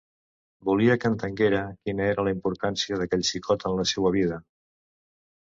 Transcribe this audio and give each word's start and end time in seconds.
Volia 0.69 0.95
que 1.03 1.11
entenguera 1.15 1.59
quina 1.89 2.07
era 2.13 2.25
la 2.29 2.33
importància 2.37 2.99
d'aquell 3.03 3.29
xicot 3.33 3.69
en 3.71 3.79
la 3.83 3.89
seua 3.93 4.17
vida. 4.21 4.45